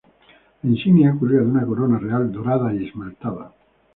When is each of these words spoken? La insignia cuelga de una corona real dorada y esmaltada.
La 0.63 0.69
insignia 0.71 1.15
cuelga 1.15 1.41
de 1.41 1.47
una 1.51 1.63
corona 1.63 1.99
real 1.99 2.31
dorada 2.31 2.73
y 2.73 2.87
esmaltada. 2.87 3.53